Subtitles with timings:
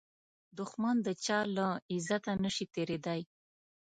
[0.57, 3.21] دښمن د چا له عزته نشي تېریدای